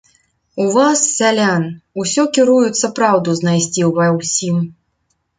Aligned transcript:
У 0.63 0.63
вас, 0.75 1.01
сялян, 1.17 1.65
усё 2.03 2.25
кіруюцца 2.37 2.89
праўду 2.99 3.35
знайсці 3.41 3.81
ўва 3.91 4.07
ўсім. 4.17 4.57